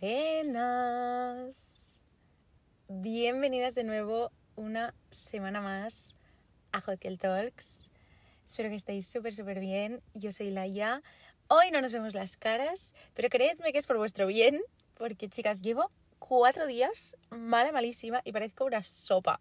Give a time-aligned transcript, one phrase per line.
[0.00, 2.00] Buenas.
[2.86, 6.16] Bienvenidas de nuevo una semana más
[6.70, 7.90] a Hotel Talks.
[8.46, 10.00] Espero que estéis súper, súper bien.
[10.14, 11.02] Yo soy Laia.
[11.48, 14.60] Hoy no nos vemos las caras, pero creedme que es por vuestro bien,
[14.94, 15.90] porque chicas, llevo
[16.20, 19.40] cuatro días mala, malísima y parezco una sopa.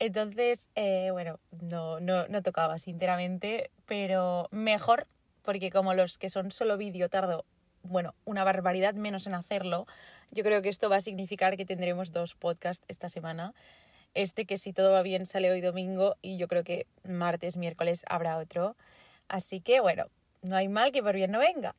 [0.00, 5.06] Entonces, eh, bueno, no, no, no tocaba, sinceramente, pero mejor,
[5.42, 7.44] porque como los que son solo vídeo tardo
[7.88, 9.86] bueno, una barbaridad menos en hacerlo.
[10.30, 13.54] Yo creo que esto va a significar que tendremos dos podcasts esta semana.
[14.14, 18.04] Este que si todo va bien sale hoy domingo y yo creo que martes, miércoles
[18.08, 18.76] habrá otro.
[19.28, 20.06] Así que bueno,
[20.42, 21.74] no hay mal que por bien no venga.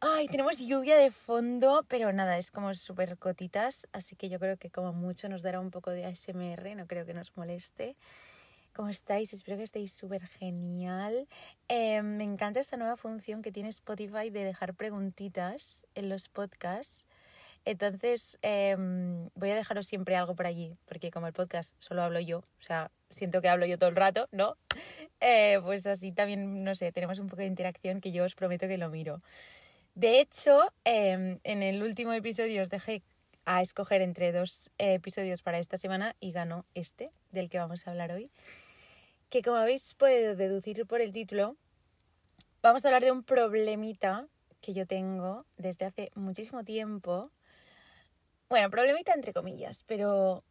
[0.00, 4.56] Ay, tenemos lluvia de fondo, pero nada, es como súper cotitas, así que yo creo
[4.56, 7.96] que como mucho nos dará un poco de ASMR, no creo que nos moleste.
[8.78, 9.32] ¿Cómo estáis?
[9.32, 11.26] Espero que estéis súper genial.
[11.66, 17.08] Eh, me encanta esta nueva función que tiene Spotify de dejar preguntitas en los podcasts.
[17.64, 22.20] Entonces, em, voy a dejaros siempre algo por allí, porque como el podcast solo hablo
[22.20, 24.56] yo, o sea, siento que hablo yo todo el rato, ¿no?
[25.20, 28.68] Eh, pues así también, no sé, tenemos un poco de interacción que yo os prometo
[28.68, 29.20] que lo miro.
[29.96, 33.02] De hecho, em, en el último episodio os dejé
[33.44, 37.90] a escoger entre dos episodios para esta semana y ganó este, del que vamos a
[37.90, 38.30] hablar hoy
[39.28, 41.56] que como habéis podido deducir por el título,
[42.62, 44.26] vamos a hablar de un problemita
[44.60, 47.30] que yo tengo desde hace muchísimo tiempo.
[48.48, 50.44] Bueno, problemita entre comillas, pero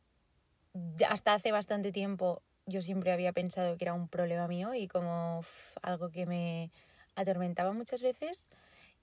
[1.08, 5.42] hasta hace bastante tiempo yo siempre había pensado que era un problema mío y como
[5.81, 6.72] algo que me
[7.16, 8.50] atormentaba muchas veces.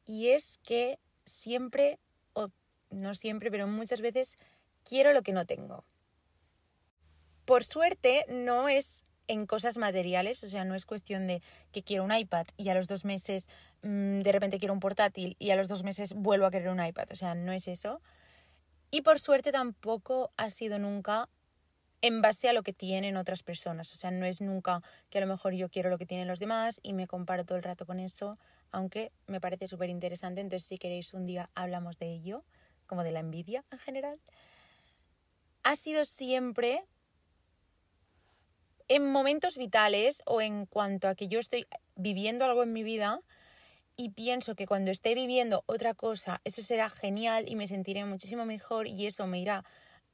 [0.04, 1.98] Y es que siempre,
[2.34, 2.48] o
[2.90, 4.38] no siempre, pero muchas veces
[4.84, 5.84] quiero lo que no tengo.
[7.44, 12.04] Por suerte no es en cosas materiales, o sea, no es cuestión de que quiero
[12.04, 13.48] un iPad y a los dos meses
[13.82, 16.84] mm, de repente quiero un portátil y a los dos meses vuelvo a querer un
[16.84, 18.00] iPad, o sea, no es eso.
[18.90, 21.28] Y por suerte tampoco ha sido nunca
[22.00, 25.20] en base a lo que tienen otras personas, o sea, no es nunca que a
[25.22, 27.86] lo mejor yo quiero lo que tienen los demás y me comparo todo el rato
[27.86, 28.38] con eso,
[28.70, 32.44] aunque me parece súper interesante, entonces si queréis un día hablamos de ello,
[32.86, 34.20] como de la envidia en general.
[35.62, 36.84] Ha sido siempre
[38.88, 43.20] en momentos vitales o en cuanto a que yo estoy viviendo algo en mi vida
[43.96, 48.44] y pienso que cuando esté viviendo otra cosa, eso será genial y me sentiré muchísimo
[48.44, 49.64] mejor y eso me irá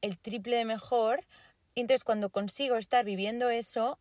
[0.02, 1.26] el triple de mejor.
[1.74, 3.98] Entonces cuando consigo estar viviendo eso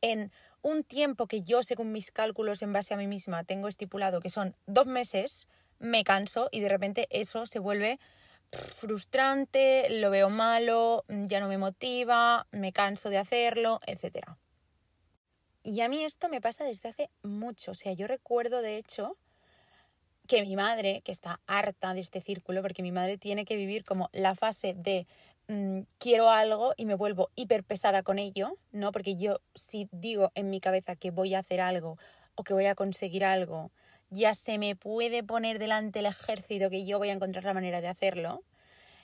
[0.00, 0.30] en
[0.62, 4.30] un tiempo que yo, según mis cálculos en base a mí misma, tengo estipulado que
[4.30, 5.48] son dos meses,
[5.78, 7.98] me canso y de repente eso se vuelve
[8.56, 14.26] frustrante, lo veo malo, ya no me motiva, me canso de hacerlo, etc.
[15.62, 17.70] Y a mí esto me pasa desde hace mucho.
[17.72, 19.16] O sea, yo recuerdo de hecho
[20.26, 23.84] que mi madre, que está harta de este círculo, porque mi madre tiene que vivir
[23.84, 25.06] como la fase de
[25.48, 28.92] mm, quiero algo y me vuelvo hiper pesada con ello, ¿no?
[28.92, 31.98] Porque yo si digo en mi cabeza que voy a hacer algo
[32.34, 33.70] o que voy a conseguir algo,
[34.10, 37.80] ya se me puede poner delante el ejército que yo voy a encontrar la manera
[37.80, 38.42] de hacerlo.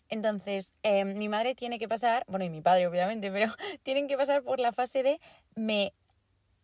[0.08, 3.46] Entonces, em, mi madre tiene que pasar, bueno, y mi padre obviamente, pero
[3.82, 5.20] tienen que pasar por la fase de
[5.54, 5.92] me,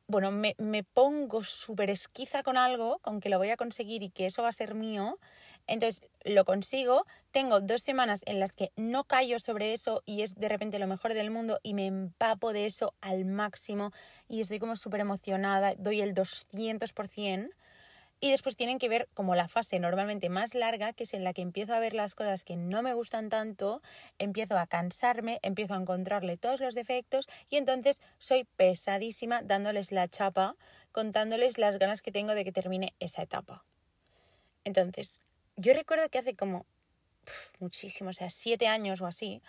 [0.09, 4.11] bueno, me, me pongo súper esquiza con algo, con que lo voy a conseguir y
[4.11, 5.19] que eso va a ser mío.
[5.69, 10.35] Entonces lo consigo, tengo dos semanas en las que no callo sobre eso y es
[10.37, 13.93] de repente lo mejor del mundo y me empapo de eso al máximo
[14.29, 17.51] y estoy como súper emocionada, doy el 200%.
[18.19, 21.35] Y después tienen que ver como la fase normalmente más larga, que es en la
[21.35, 23.83] que empiezo a ver las cosas que no me gustan tanto,
[24.19, 30.09] empiezo a cansarme, empiezo a encontrarle todos los defectos y entonces soy pesadísima dándoles la
[30.09, 30.57] chapa,
[30.93, 33.65] contándoles las ganas que tengo de que termine esa etapa.
[34.65, 35.23] Entonces,
[35.57, 36.65] yo recuerdo que hace como
[37.59, 39.43] muchísimo, o sea, siete años o así,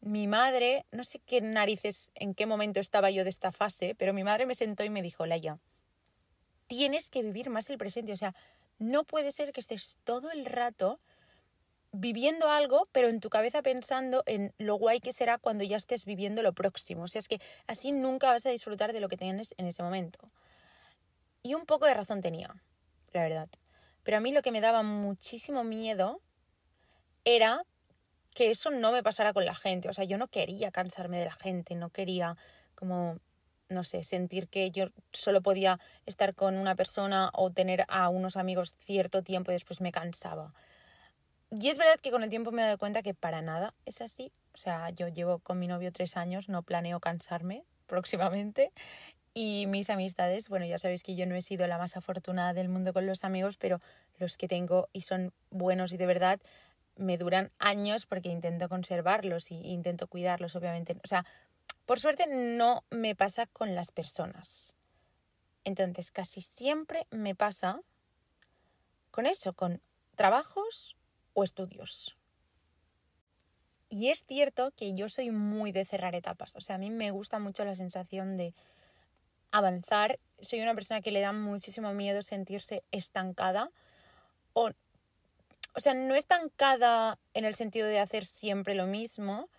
[0.00, 4.12] mi madre, no sé qué narices, en qué momento estaba yo de esta fase, pero
[4.12, 5.58] mi madre me sentó y me dijo, Leia,
[6.66, 8.12] tienes que vivir más el presente.
[8.12, 8.34] O sea,
[8.78, 11.00] no puede ser que estés todo el rato
[11.92, 16.06] viviendo algo, pero en tu cabeza pensando en lo guay que será cuando ya estés
[16.06, 17.04] viviendo lo próximo.
[17.04, 19.82] O sea, es que así nunca vas a disfrutar de lo que tienes en ese
[19.82, 20.18] momento.
[21.42, 22.54] Y un poco de razón tenía,
[23.12, 23.48] la verdad.
[24.02, 26.20] Pero a mí lo que me daba muchísimo miedo
[27.24, 27.64] era
[28.34, 29.88] que eso no me pasara con la gente.
[29.88, 32.36] O sea, yo no quería cansarme de la gente, no quería
[32.74, 33.18] como
[33.72, 38.36] no sé, sentir que yo solo podía estar con una persona o tener a unos
[38.36, 40.52] amigos cierto tiempo y después me cansaba.
[41.50, 44.00] Y es verdad que con el tiempo me he dado cuenta que para nada es
[44.00, 44.32] así.
[44.54, 48.72] O sea, yo llevo con mi novio tres años, no planeo cansarme próximamente.
[49.34, 52.68] Y mis amistades, bueno, ya sabéis que yo no he sido la más afortunada del
[52.68, 53.80] mundo con los amigos, pero
[54.18, 56.40] los que tengo y son buenos y de verdad
[56.96, 60.96] me duran años porque intento conservarlos y intento cuidarlos, obviamente.
[61.02, 61.24] O sea,
[61.86, 64.74] por suerte no me pasa con las personas.
[65.64, 67.80] Entonces, casi siempre me pasa
[69.10, 69.80] con eso, con
[70.16, 70.96] trabajos
[71.34, 72.16] o estudios.
[73.88, 76.56] Y es cierto que yo soy muy de cerrar etapas.
[76.56, 78.54] O sea, a mí me gusta mucho la sensación de
[79.50, 80.18] avanzar.
[80.40, 83.70] Soy una persona que le da muchísimo miedo sentirse estancada.
[84.54, 84.70] O,
[85.76, 89.50] sea, no estancada en el sentido de hacer siempre lo mismo.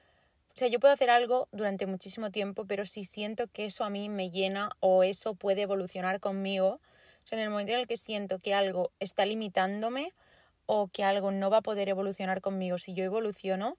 [0.56, 3.90] O sea, yo puedo hacer algo durante muchísimo tiempo, pero si siento que eso a
[3.90, 6.80] mí me llena o eso puede evolucionar conmigo,
[7.24, 10.14] o sea, en el momento en el que siento que algo está limitándome
[10.68, 13.78] o que algo no va a poder evolucionar conmigo si yo evoluciono,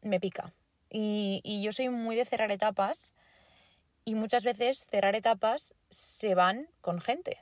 [0.00, 0.54] me pica.
[0.88, 3.14] Y, y yo soy muy de cerrar etapas
[4.06, 7.38] y muchas veces cerrar etapas se van con gente.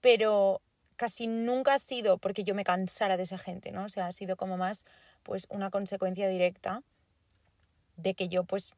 [0.00, 0.62] Pero
[0.94, 3.84] casi nunca ha sido porque yo me cansara de esa gente, ¿no?
[3.84, 4.84] O sea, ha sido como más
[5.24, 6.82] pues una consecuencia directa
[8.02, 8.74] de que yo pues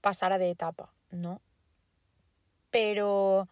[0.00, 1.40] pasara de etapa, ¿no?
[2.70, 3.48] Pero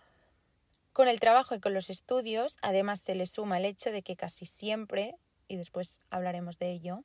[0.92, 4.16] con el trabajo y con los estudios, además se le suma el hecho de que
[4.16, 5.16] casi siempre,
[5.46, 7.04] y después hablaremos de ello,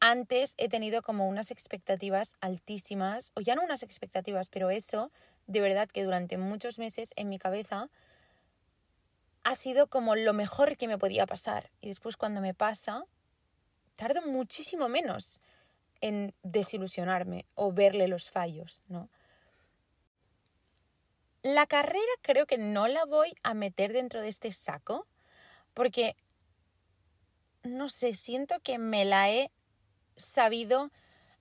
[0.00, 5.10] antes he tenido como unas expectativas altísimas, o ya no unas expectativas, pero eso,
[5.46, 7.88] de verdad que durante muchos meses en mi cabeza
[9.44, 11.70] ha sido como lo mejor que me podía pasar.
[11.80, 13.04] Y después cuando me pasa,
[13.96, 15.40] tardo muchísimo menos
[16.04, 19.08] en desilusionarme o verle los fallos, ¿no?
[21.40, 25.06] La carrera creo que no la voy a meter dentro de este saco
[25.72, 26.14] porque,
[27.62, 29.50] no sé, siento que me la he
[30.14, 30.90] sabido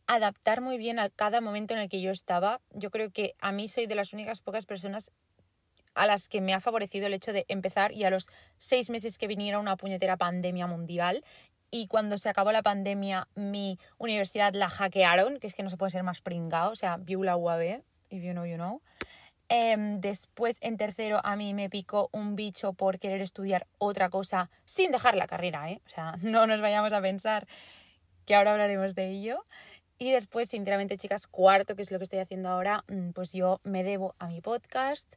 [0.07, 2.61] adaptar muy bien a cada momento en el que yo estaba.
[2.71, 5.11] Yo creo que a mí soy de las únicas pocas personas
[5.93, 9.17] a las que me ha favorecido el hecho de empezar y a los seis meses
[9.17, 11.23] que viniera una puñetera pandemia mundial
[11.73, 15.77] y cuando se acabó la pandemia mi universidad la hackearon, que es que no se
[15.77, 17.81] puede ser más pringado, o sea, view la UAB,
[18.11, 18.83] if you know, you know.
[19.49, 24.51] Em, después, en tercero, a mí me picó un bicho por querer estudiar otra cosa
[24.65, 25.81] sin dejar la carrera, ¿eh?
[25.87, 27.47] O sea, no nos vayamos a pensar
[28.27, 29.43] que ahora hablaremos de ello.
[29.97, 33.61] Y después, sinceramente, chicas, cuarto, que es lo que estoy haciendo ahora, mm, pues yo
[33.63, 35.15] me debo a mi podcast.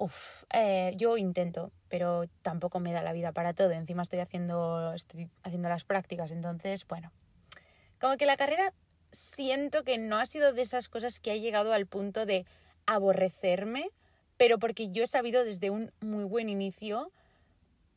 [0.00, 3.72] Uf, eh, yo intento, pero tampoco me da la vida para todo.
[3.72, 7.10] Encima estoy haciendo, estoy haciendo las prácticas, entonces, bueno.
[8.00, 8.72] Como que la carrera
[9.10, 12.46] siento que no ha sido de esas cosas que ha llegado al punto de
[12.86, 13.90] aborrecerme,
[14.36, 17.10] pero porque yo he sabido desde un muy buen inicio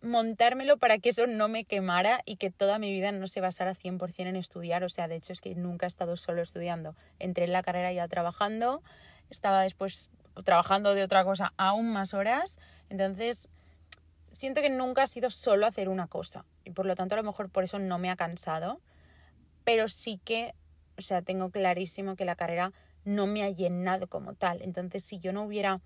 [0.01, 3.75] montármelo para que eso no me quemara y que toda mi vida no se basara
[3.75, 4.83] 100% en estudiar.
[4.83, 6.95] O sea, de hecho es que nunca he estado solo estudiando.
[7.19, 8.81] Entré en la carrera ya trabajando,
[9.29, 10.09] estaba después
[10.43, 12.59] trabajando de otra cosa aún más horas.
[12.89, 13.49] Entonces,
[14.31, 16.45] siento que nunca ha sido solo hacer una cosa.
[16.63, 18.79] Y por lo tanto, a lo mejor por eso no me ha cansado.
[19.63, 20.53] Pero sí que,
[20.97, 22.71] o sea, tengo clarísimo que la carrera
[23.03, 24.61] no me ha llenado como tal.
[24.61, 25.81] Entonces, si yo no hubiera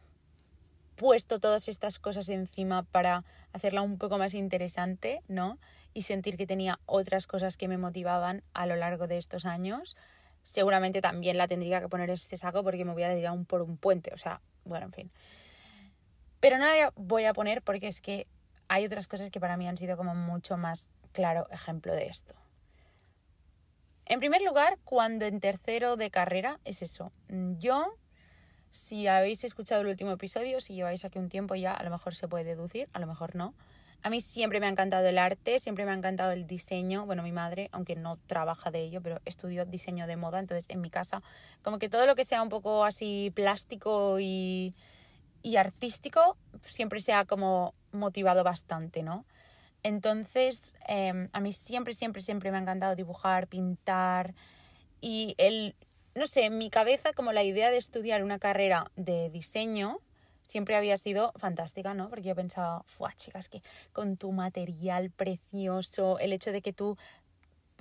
[0.96, 5.60] puesto todas estas cosas encima para hacerla un poco más interesante, ¿no?
[5.94, 9.96] Y sentir que tenía otras cosas que me motivaban a lo largo de estos años.
[10.46, 13.64] Seguramente también la tendría que poner en este saco porque me voy a un por
[13.64, 15.12] un puente, o sea, bueno, en fin.
[16.40, 18.28] Pero no la voy a poner porque es que
[18.68, 22.36] hay otras cosas que para mí han sido como mucho más claro ejemplo de esto.
[24.06, 27.12] En primer lugar, cuando en tercero de carrera es eso.
[27.58, 27.98] Yo
[28.70, 32.14] si habéis escuchado el último episodio, si lleváis aquí un tiempo ya, a lo mejor
[32.14, 33.56] se puede deducir, a lo mejor no.
[34.02, 37.06] A mí siempre me ha encantado el arte, siempre me ha encantado el diseño.
[37.06, 40.82] Bueno, mi madre, aunque no trabaja de ello, pero estudió diseño de moda, entonces en
[40.82, 41.24] mi casa,
[41.64, 44.76] como que todo lo que sea un poco así plástico y,
[45.42, 49.26] y artístico, siempre se ha como motivado bastante, ¿no?
[49.82, 54.34] Entonces, em, a mí siempre, siempre, siempre me ha encantado dibujar, pintar
[55.02, 55.76] y el
[56.16, 59.98] no sé, en mi cabeza como la idea de estudiar una carrera de diseño
[60.46, 62.08] siempre había sido fantástica, ¿no?
[62.10, 63.62] Porque yo pensaba, fuah, chicas, que
[63.92, 66.98] con tu material precioso, el hecho de que tú,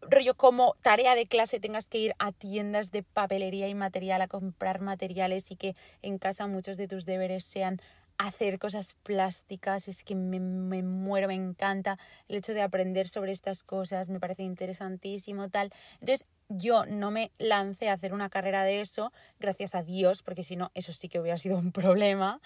[0.03, 4.29] rollo como tarea de clase, tengas que ir a tiendas de papelería y material a
[4.29, 7.81] comprar materiales y que en casa muchos de tus deberes sean
[8.19, 13.33] hacer cosas plásticas, es que me, me, muero, me encanta el hecho de aprender sobre
[13.33, 15.73] estas cosas, me parece interesantísimo, tal.
[16.01, 20.45] Entonces, yo no me lancé a hacer una carrera de eso, gracias a Dios, porque
[20.45, 22.41] si no, eso sí que hubiera sido un problema.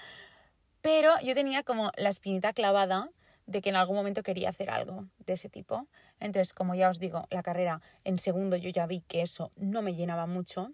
[0.80, 3.10] Pero yo tenía como la espinita clavada
[3.46, 5.88] de que en algún momento quería hacer algo de ese tipo.
[6.20, 9.82] Entonces, como ya os digo, la carrera en segundo yo ya vi que eso no
[9.82, 10.70] me llenaba mucho.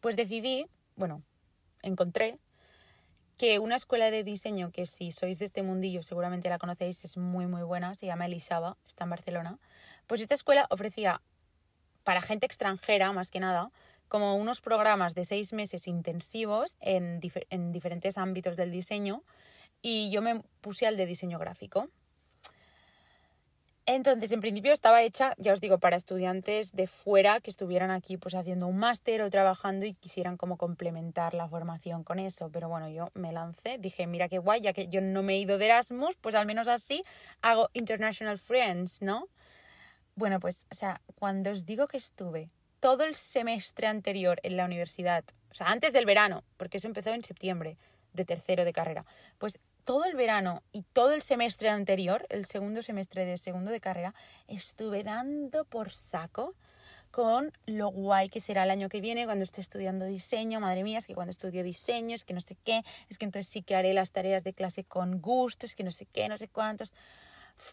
[0.00, 1.22] Pues decidí, bueno,
[1.82, 2.38] encontré
[3.38, 7.16] que una escuela de diseño que si sois de este mundillo seguramente la conocéis, es
[7.16, 9.58] muy muy buena, se llama Elisaba, está en Barcelona.
[10.06, 11.22] Pues esta escuela ofrecía
[12.04, 13.70] para gente extranjera, más que nada,
[14.08, 17.20] como unos programas de seis meses intensivos en,
[17.50, 19.22] en diferentes ámbitos del diseño
[19.80, 21.88] y yo me puse al de diseño gráfico.
[23.84, 28.16] Entonces, en principio estaba hecha, ya os digo, para estudiantes de fuera que estuvieran aquí
[28.16, 32.48] pues haciendo un máster o trabajando y quisieran como complementar la formación con eso.
[32.52, 35.38] Pero bueno, yo me lancé, dije, mira qué guay, ya que yo no me he
[35.38, 37.02] ido de Erasmus, pues al menos así
[37.40, 39.28] hago International Friends, ¿no?
[40.14, 44.64] Bueno, pues, o sea, cuando os digo que estuve todo el semestre anterior en la
[44.64, 47.76] universidad, o sea, antes del verano, porque eso empezó en septiembre
[48.12, 49.04] de tercero de carrera,
[49.38, 53.80] pues todo el verano y todo el semestre anterior, el segundo semestre de segundo de
[53.80, 54.14] carrera,
[54.48, 56.54] estuve dando por saco
[57.10, 60.60] con lo guay que será el año que viene cuando esté estudiando diseño.
[60.60, 63.52] Madre mía, es que cuando estudio diseño, es que no sé qué, es que entonces
[63.52, 66.38] sí que haré las tareas de clase con gusto, es que no sé qué, no
[66.38, 66.94] sé cuántos.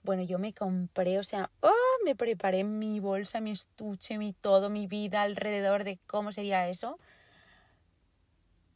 [0.03, 1.73] Bueno, yo me compré, o sea, ¡oh!
[2.03, 6.99] me preparé mi bolsa, mi estuche, mi todo, mi vida alrededor de cómo sería eso.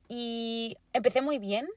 [0.07, 1.67] Y empecé muy bien,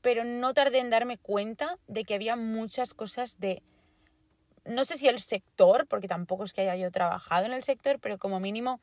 [0.00, 3.62] pero no tardé en darme cuenta de que había muchas cosas de,
[4.64, 7.98] no sé si el sector, porque tampoco es que haya yo trabajado en el sector,
[8.00, 8.80] pero como mínimo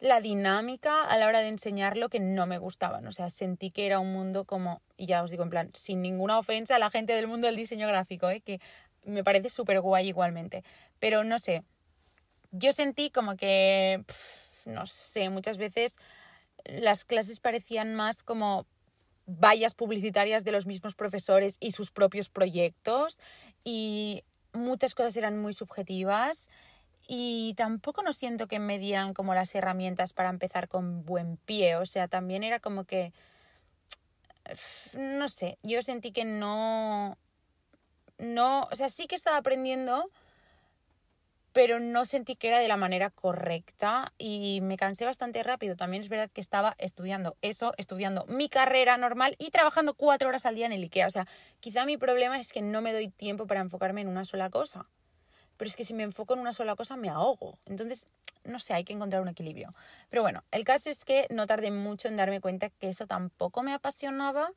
[0.00, 3.06] la dinámica a la hora de enseñarlo que no me gustaban.
[3.06, 6.02] O sea, sentí que era un mundo como, y ya os digo en plan, sin
[6.02, 8.40] ninguna ofensa a la gente del mundo del diseño gráfico, ¿eh?
[8.40, 8.60] que
[9.04, 10.62] me parece súper guay igualmente.
[10.98, 11.62] Pero no sé,
[12.50, 14.04] yo sentí como que,
[14.66, 15.96] no sé, muchas veces
[16.64, 18.66] las clases parecían más como
[19.26, 23.20] vallas publicitarias de los mismos profesores y sus propios proyectos
[23.64, 26.50] y muchas cosas eran muy subjetivas
[27.06, 31.76] y tampoco no siento que me dieran como las herramientas para empezar con buen pie,
[31.76, 33.12] o sea, también era como que
[34.94, 37.16] no sé, yo sentí que no
[38.18, 40.10] no, o sea, sí que estaba aprendiendo,
[41.54, 45.76] pero no sentí que era de la manera correcta y me cansé bastante rápido.
[45.76, 50.46] También es verdad que estaba estudiando eso, estudiando mi carrera normal y trabajando cuatro horas
[50.46, 51.06] al día en el IKEA.
[51.06, 51.28] O sea,
[51.60, 54.88] quizá mi problema es que no me doy tiempo para enfocarme en una sola cosa.
[55.56, 57.56] Pero es que si me enfoco en una sola cosa me ahogo.
[57.66, 58.08] Entonces,
[58.42, 59.72] no sé, hay que encontrar un equilibrio.
[60.10, 63.62] Pero bueno, el caso es que no tardé mucho en darme cuenta que eso tampoco
[63.62, 64.50] me apasionaba,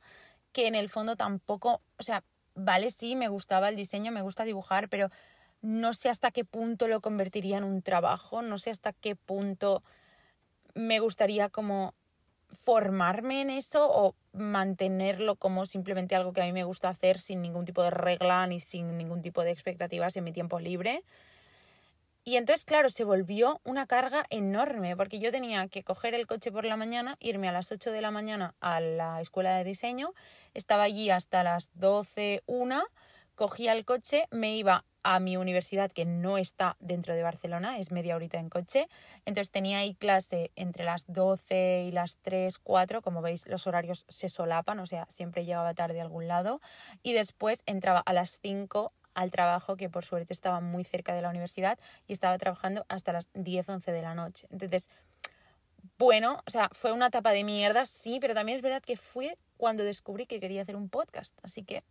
[0.50, 2.24] que en el fondo tampoco, o sea,
[2.56, 5.12] vale, sí, me gustaba el diseño, me gusta dibujar, pero
[5.60, 9.82] no sé hasta qué punto lo convertiría en un trabajo, no sé hasta qué punto
[10.74, 11.94] me gustaría como
[12.48, 17.42] formarme en eso o mantenerlo como simplemente algo que a mí me gusta hacer sin
[17.42, 21.02] ningún tipo de regla ni sin ningún tipo de expectativas en mi tiempo libre.
[22.24, 26.52] Y entonces, claro, se volvió una carga enorme porque yo tenía que coger el coche
[26.52, 30.12] por la mañana, irme a las 8 de la mañana a la escuela de diseño,
[30.52, 32.84] estaba allí hasta las 12, 1,
[33.34, 37.92] cogía el coche, me iba a mi universidad que no está dentro de Barcelona, es
[37.92, 38.90] media horita en coche.
[39.24, 44.04] Entonces tenía ahí clase entre las 12 y las 3, 4, como veis los horarios
[44.08, 46.60] se solapan, o sea, siempre llegaba tarde a algún lado.
[47.02, 51.22] Y después entraba a las 5 al trabajo, que por suerte estaba muy cerca de
[51.22, 54.46] la universidad y estaba trabajando hasta las 10, 11 de la noche.
[54.50, 54.90] Entonces,
[55.96, 59.38] bueno, o sea, fue una etapa de mierda, sí, pero también es verdad que fue
[59.56, 61.34] cuando descubrí que quería hacer un podcast.
[61.42, 61.82] Así que,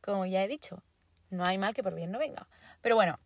[0.00, 0.82] como ya he dicho,
[1.30, 2.46] no hay mal que por bien no venga.
[2.82, 3.18] Pero bueno,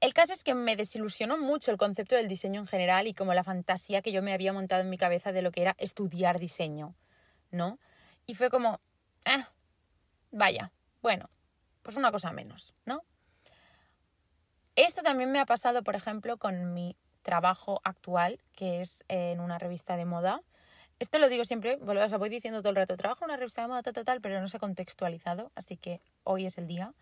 [0.00, 3.34] el caso es que me desilusionó mucho el concepto del diseño en general y como
[3.34, 6.38] la fantasía que yo me había montado en mi cabeza de lo que era estudiar
[6.38, 6.94] diseño,
[7.50, 7.78] ¿no?
[8.26, 8.80] Y fue como,
[9.24, 9.50] ah,
[10.30, 11.30] vaya, bueno,
[11.82, 13.02] pues una cosa menos, ¿no?
[14.76, 19.58] Esto también me ha pasado, por ejemplo, con mi trabajo actual, que es en una
[19.58, 20.42] revista de moda.
[20.98, 23.62] Esto lo digo siempre, o sea, voy diciendo todo el rato, trabajo en una revista
[23.62, 26.94] de moda, tal, tal, pero no se ha contextualizado, así que hoy es el día.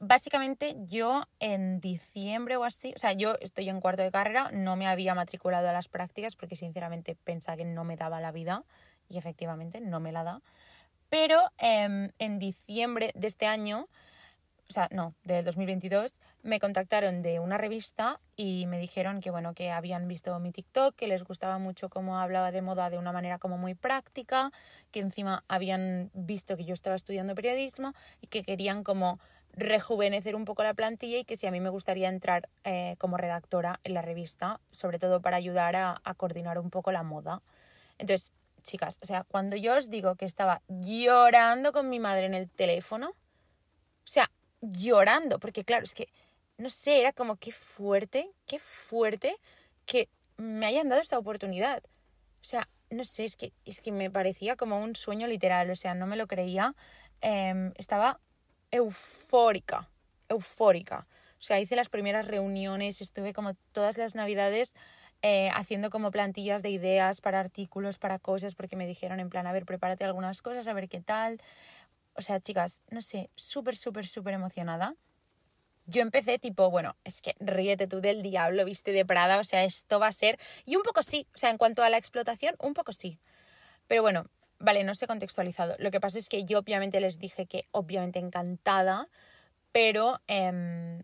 [0.00, 4.74] Básicamente yo en diciembre o así, o sea, yo estoy en cuarto de carrera, no
[4.74, 8.64] me había matriculado a las prácticas porque sinceramente pensaba que no me daba la vida
[9.08, 10.42] y efectivamente no me la da.
[11.08, 13.88] Pero em, en diciembre de este año
[14.72, 19.52] o sea, no, del 2022, me contactaron de una revista y me dijeron que, bueno,
[19.52, 23.12] que habían visto mi TikTok, que les gustaba mucho cómo hablaba de moda de una
[23.12, 24.50] manera como muy práctica,
[24.90, 29.20] que encima habían visto que yo estaba estudiando periodismo y que querían como
[29.52, 33.18] rejuvenecer un poco la plantilla y que si a mí me gustaría entrar eh, como
[33.18, 37.42] redactora en la revista, sobre todo para ayudar a, a coordinar un poco la moda.
[37.98, 42.32] Entonces, chicas, o sea, cuando yo os digo que estaba llorando con mi madre en
[42.32, 43.12] el teléfono,
[44.04, 44.30] o sea,
[44.62, 46.08] llorando, porque claro, es que,
[46.56, 49.36] no sé, era como qué fuerte, qué fuerte
[49.86, 51.82] que me hayan dado esta oportunidad.
[52.40, 55.76] O sea, no sé, es que, es que me parecía como un sueño literal, o
[55.76, 56.74] sea, no me lo creía.
[57.20, 58.20] Em, estaba
[58.70, 59.88] eufórica,
[60.28, 61.06] eufórica.
[61.38, 64.74] O sea, hice las primeras reuniones, estuve como todas las navidades
[65.22, 69.46] eh, haciendo como plantillas de ideas para artículos, para cosas, porque me dijeron en plan,
[69.46, 71.40] a ver, prepárate algunas cosas, a ver qué tal.
[72.14, 74.94] O sea, chicas, no sé, súper, súper, súper emocionada.
[75.86, 79.64] Yo empecé tipo, bueno, es que ríete tú del diablo, viste de Prada, o sea,
[79.64, 80.38] esto va a ser...
[80.64, 83.18] Y un poco sí, o sea, en cuanto a la explotación, un poco sí.
[83.88, 84.26] Pero bueno,
[84.58, 85.74] vale, no sé contextualizado.
[85.78, 89.08] Lo que pasa es que yo obviamente les dije que obviamente encantada,
[89.72, 91.02] pero eh,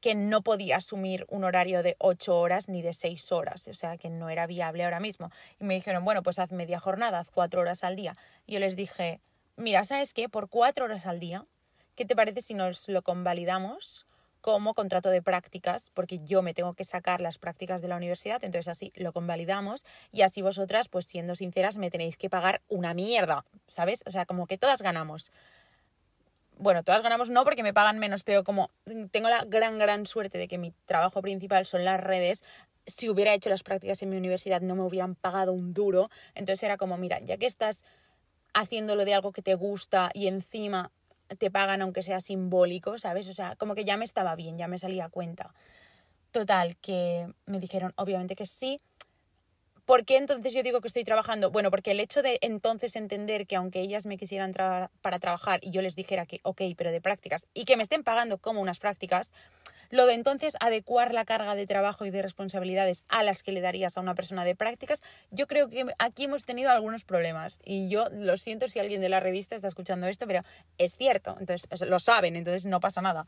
[0.00, 3.96] que no podía asumir un horario de ocho horas ni de seis horas, o sea,
[3.96, 5.30] que no era viable ahora mismo.
[5.60, 8.14] Y me dijeron, bueno, pues haz media jornada, haz cuatro horas al día.
[8.46, 9.20] Yo les dije,
[9.58, 10.28] mira, ¿sabes qué?
[10.28, 11.44] Por cuatro horas al día,
[11.96, 14.06] ¿qué te parece si nos lo convalidamos
[14.40, 15.90] como contrato de prácticas?
[15.92, 19.84] Porque yo me tengo que sacar las prácticas de la universidad, entonces así lo convalidamos
[20.12, 24.04] y así vosotras, pues siendo sinceras, me tenéis que pagar una mierda, ¿sabes?
[24.06, 25.30] O sea, como que todas ganamos
[26.60, 28.72] bueno, todas ganamos no porque me pagan menos, pero como
[29.12, 32.42] tengo la gran, gran suerte de que mi trabajo principal son las redes,
[32.84, 36.10] si hubiera hecho las prácticas en mi universidad no me hubieran pagado un duro.
[36.34, 37.84] Entonces era como, mira, ya que estás
[38.60, 40.90] haciéndolo de algo que te gusta y encima
[41.38, 43.28] te pagan aunque sea simbólico, ¿sabes?
[43.28, 45.54] O sea, como que ya me estaba bien, ya me salía cuenta.
[46.32, 48.80] Total, que me dijeron obviamente que sí.
[49.84, 51.50] ¿Por qué entonces yo digo que estoy trabajando?
[51.50, 55.70] Bueno, porque el hecho de entonces entender que aunque ellas me quisieran para trabajar y
[55.70, 58.78] yo les dijera que, ok, pero de prácticas, y que me estén pagando como unas
[58.78, 59.32] prácticas,
[59.90, 63.60] lo de entonces adecuar la carga de trabajo y de responsabilidades a las que le
[63.60, 67.58] darías a una persona de prácticas, yo creo que aquí hemos tenido algunos problemas.
[67.64, 70.42] Y yo lo siento si alguien de la revista está escuchando esto, pero
[70.76, 73.26] es cierto, entonces lo saben, entonces no pasa nada.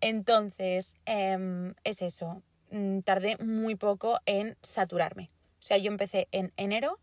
[0.00, 2.42] Entonces, em, es eso.
[2.70, 5.30] Mm, tardé muy poco en saturarme.
[5.58, 6.98] O sea, yo empecé en enero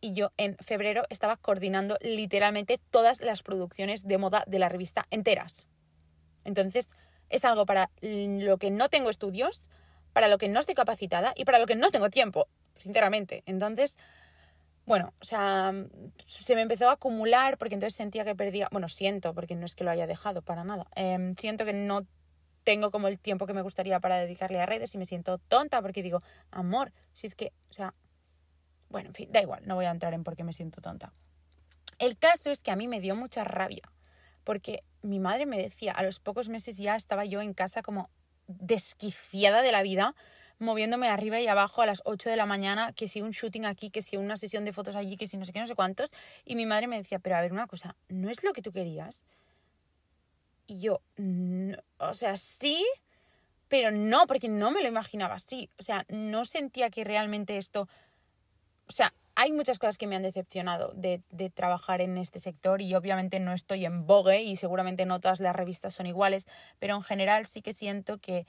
[0.00, 5.06] y yo en febrero estaba coordinando literalmente todas las producciones de moda de la revista
[5.10, 5.68] enteras.
[6.44, 6.90] Entonces,
[7.34, 9.68] es algo para lo que no tengo estudios,
[10.12, 13.42] para lo que no estoy capacitada y para lo que no tengo tiempo, sinceramente.
[13.46, 13.98] Entonces,
[14.86, 15.72] bueno, o sea,
[16.26, 19.74] se me empezó a acumular porque entonces sentía que perdía, bueno, siento, porque no es
[19.74, 22.06] que lo haya dejado para nada, em, siento que no
[22.62, 25.82] tengo como el tiempo que me gustaría para dedicarle a redes y me siento tonta
[25.82, 27.94] porque digo, amor, si es que, o sea,
[28.90, 31.12] bueno, en fin, da igual, no voy a entrar en por qué me siento tonta.
[31.98, 33.82] El caso es que a mí me dio mucha rabia
[34.44, 38.10] porque mi madre me decía, a los pocos meses ya estaba yo en casa como
[38.46, 40.14] desquiciada de la vida,
[40.58, 43.90] moviéndome arriba y abajo a las 8 de la mañana, que si un shooting aquí,
[43.90, 46.10] que si una sesión de fotos allí, que si no sé qué, no sé cuántos.
[46.44, 48.70] Y mi madre me decía, pero a ver, una cosa, ¿no es lo que tú
[48.70, 49.26] querías?
[50.66, 51.00] Y yo,
[51.98, 52.84] o sea, sí,
[53.68, 55.70] pero no, porque no me lo imaginaba así.
[55.78, 57.88] O sea, no sentía que realmente esto...
[58.86, 61.22] O sea, hay muchas cosas que me han decepcionado de,
[61.54, 65.54] trabajar en este sector y obviamente no estoy en Vogue y seguramente no todas las
[65.54, 66.46] revistas son iguales,
[66.78, 68.46] pero en general sí que siento que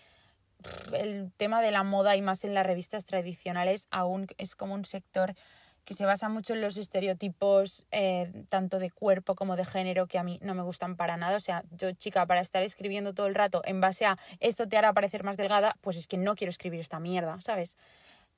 [0.93, 4.85] el tema de la moda y más en las revistas tradicionales aún es como un
[4.85, 5.35] sector
[5.83, 10.17] que se basa mucho en los estereotipos eh, tanto de cuerpo como de género que
[10.17, 11.37] a mí no me gustan para nada.
[11.37, 14.77] O sea, yo chica, para estar escribiendo todo el rato en base a esto te
[14.77, 17.77] hará parecer más delgada, pues es que no quiero escribir esta mierda, ¿sabes?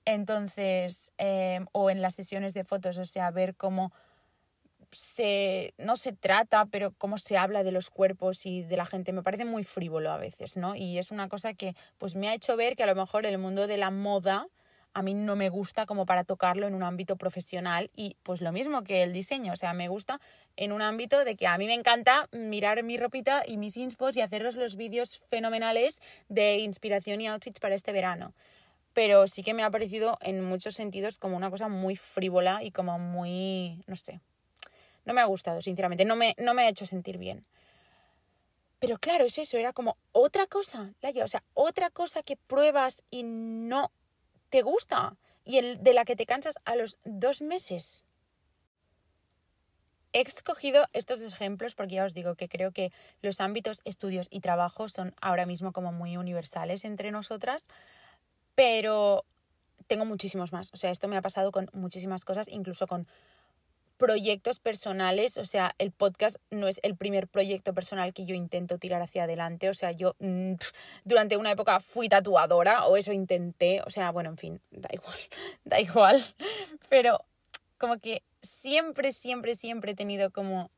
[0.08, 3.92] Entonces, eh, o en las sesiones de fotos, o sea, ver cómo
[4.90, 9.12] se, no se trata, pero cómo se habla de los cuerpos y de la gente,
[9.12, 10.78] me parece muy frívolo a veces, ¿no?
[10.78, 13.38] Y es una cosa que pues me ha hecho ver que a lo mejor el
[13.38, 14.48] mundo de la moda
[14.94, 18.54] a mí no me gusta como para tocarlo en un ámbito profesional y pues lo
[18.54, 20.22] mismo que el diseño, o sea, me gusta
[20.56, 24.16] en un ámbito de que a mí me encanta mirar mi ropita y mis inspos
[24.16, 28.34] y haceros los vídeos fenomenales de inspiración y outfits para este verano.
[28.98, 32.72] Pero sí que me ha parecido en muchos sentidos como una cosa muy frívola y
[32.72, 34.22] como muy, no sé,
[35.06, 37.46] no me ha gustado, sinceramente, no me, no me ha hecho sentir bien.
[38.80, 43.22] Pero claro, es eso, era como otra cosa, o sea, otra cosa que pruebas y
[43.22, 43.92] no
[44.50, 48.08] te gusta y el de la que te cansas a los dos meses.
[50.12, 54.40] He escogido estos ejemplos porque ya os digo que creo que los ámbitos estudios y
[54.40, 57.68] trabajo son ahora mismo como muy universales entre nosotras,
[58.58, 59.24] pero
[59.86, 60.72] tengo muchísimos más.
[60.74, 63.08] O sea, esto me ha pasado con muchísimas cosas, incluso con
[63.98, 68.80] proyectos personales, o sea, el podcast no es el primer proyecto personal que yo intento
[68.80, 70.54] tirar hacia adelante, o sea, yo mm,
[71.04, 75.18] durante una época fui tatuadora o eso intenté, o sea, bueno, en fin, da igual,
[75.64, 76.24] da igual,
[76.90, 77.24] pero
[77.78, 80.72] como que siempre, siempre, siempre he tenido como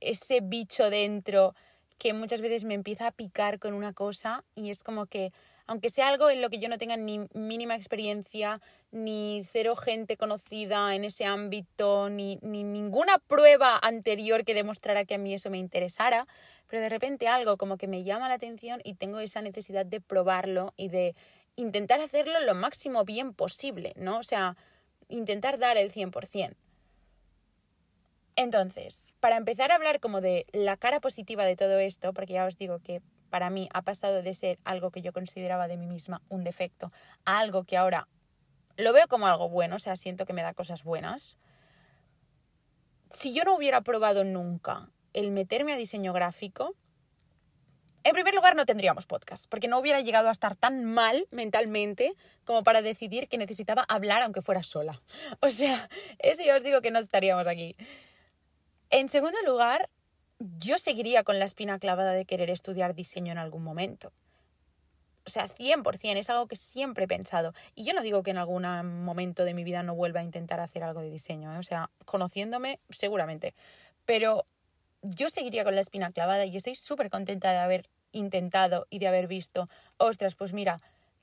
[0.00, 1.54] ese bicho dentro
[1.98, 5.32] que muchas veces me empieza a picar con una cosa y es como que,
[5.66, 8.60] aunque sea algo en lo que yo no tenga ni mínima experiencia,
[8.92, 15.14] ni cero gente conocida en ese ámbito, ni, ni ninguna prueba anterior que demostrara que
[15.14, 16.26] a mí eso me interesara,
[16.68, 20.00] pero de repente algo como que me llama la atención y tengo esa necesidad de
[20.00, 21.14] probarlo y de
[21.56, 24.18] intentar hacerlo lo máximo bien posible, ¿no?
[24.18, 24.56] O sea,
[25.08, 26.54] intentar dar el 100%.
[28.36, 32.44] Entonces, para empezar a hablar como de la cara positiva de todo esto, porque ya
[32.44, 35.86] os digo que para mí ha pasado de ser algo que yo consideraba de mí
[35.86, 36.92] misma un defecto
[37.24, 38.08] a algo que ahora
[38.76, 41.38] lo veo como algo bueno, o sea, siento que me da cosas buenas.
[43.08, 46.74] Si yo no hubiera probado nunca el meterme a diseño gráfico,
[48.06, 52.14] en primer lugar no tendríamos podcast, porque no hubiera llegado a estar tan mal mentalmente
[52.44, 55.02] como para decidir que necesitaba hablar aunque fuera sola.
[55.40, 57.76] O sea, eso ya os digo que no estaríamos aquí.
[58.90, 59.90] En segundo lugar,
[60.38, 64.12] yo seguiría con la espina clavada de querer estudiar diseño en algún momento.
[65.24, 67.52] O sea, 100%, es algo que siempre he pensado.
[67.74, 68.62] Y yo no digo que en algún
[69.04, 71.58] momento de mi vida no vuelva a intentar hacer algo de diseño, ¿eh?
[71.58, 73.54] o sea, conociéndome, seguramente.
[74.04, 74.46] Pero
[75.02, 79.08] yo seguiría con la espina clavada y estoy súper contenta de haber intentado y de
[79.08, 80.80] haber visto, ostras, pues mira,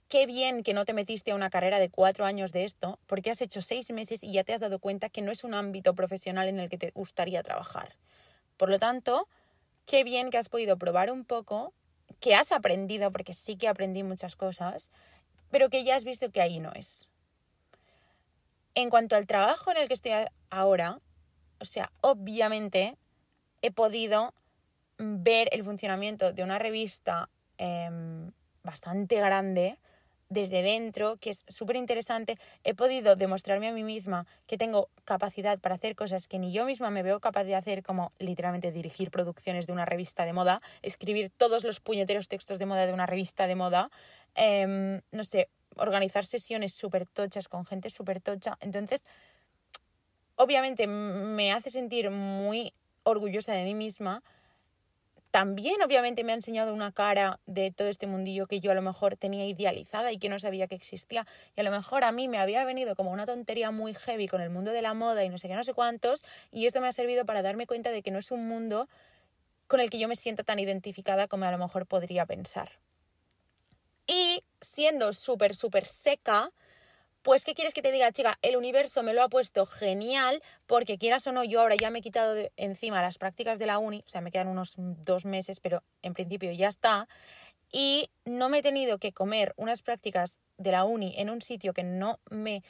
[0.09, 3.31] qué bien que no te metiste a una carrera de cuatro años de esto, porque
[3.31, 5.95] has hecho seis meses y ya te has dado cuenta que no es un ámbito
[5.95, 7.95] profesional en el que te gustaría trabajar.
[8.57, 9.27] Por lo tanto,
[9.85, 11.73] qué bien que has podido probar un poco,
[12.19, 14.91] que has aprendido, porque sí que aprendí muchas cosas,
[15.51, 17.09] pero que ya has visto que ahí no es.
[18.75, 20.11] En cuanto al trabajo en el que estoy
[20.49, 20.99] ahora,
[21.59, 22.97] o sea, obviamente
[23.61, 24.33] he podido
[24.97, 28.31] ver el funcionamiento de una revista em,
[28.63, 29.79] bastante grande
[30.33, 32.37] desde dentro, que es súper interesante.
[32.63, 36.65] He podido demostrarme a mí misma que tengo capacidad para hacer cosas que ni yo
[36.65, 40.61] misma me veo capaz de hacer, como literalmente dirigir producciones de una revista de moda,
[40.81, 43.89] escribir todos los puñeteros textos de moda de una revista de moda,
[44.35, 48.57] em, no sé, organizar sesiones súper tochas con gente súper tocha.
[48.59, 49.03] Entonces,
[50.35, 54.23] obviamente me hace sentir muy orgullosa de mí misma
[55.33, 58.83] también obviamente me ha enseñado una cara de todo este mundillo que yo a lo
[58.83, 61.25] mejor tenía idealizada y que no sabía que existía.
[61.55, 64.41] Y a lo mejor a mí me había venido como una tontería muy heavy con
[64.41, 66.23] el mundo de la moda y no sé qué, no sé cuántos.
[66.51, 68.87] Y esto me ha servido para darme cuenta de que no es un mundo
[69.65, 72.73] con el que yo me sienta tan identificada como a lo mejor podría pensar.
[74.05, 76.51] Y siendo súper, súper seca,
[77.23, 78.37] pues, ¿qué quieres que te diga, chica?
[78.41, 81.99] El universo me lo ha puesto genial porque quieras o no, yo ahora ya me
[81.99, 85.25] he quitado de encima las prácticas de la uni, o sea, me quedan unos dos
[85.25, 87.07] meses, pero en principio ya está.
[87.71, 91.73] Y no me he tenido que comer unas prácticas de la uni en un sitio
[91.73, 92.61] que no me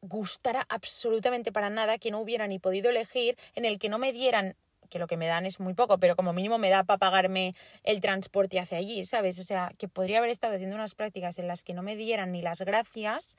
[0.00, 4.12] gustara absolutamente para nada, que no hubiera ni podido elegir, en el que no me
[4.12, 4.54] dieran
[4.88, 7.54] que lo que me dan es muy poco, pero como mínimo me da para pagarme
[7.82, 9.38] el transporte hacia allí, ¿sabes?
[9.38, 12.32] O sea, que podría haber estado haciendo unas prácticas en las que no me dieran
[12.32, 13.36] ni las gracias